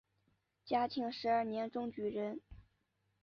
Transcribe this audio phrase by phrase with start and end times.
[0.65, 2.41] 嘉庆十二年中举人。